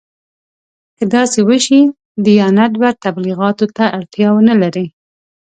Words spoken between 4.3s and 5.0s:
ونه لري.